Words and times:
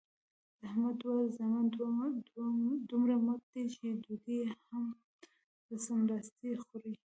د 0.59 0.61
احمد 0.69 0.95
دواړه 1.01 1.25
زامن 1.37 1.65
دومره 2.91 3.15
مټ 3.25 3.41
دي 3.51 3.63
چې 3.73 3.85
ډوډۍ 4.03 4.37
هم 4.67 4.83
په 5.65 5.73
څملاستې 5.83 6.49
خوري. 6.63 6.93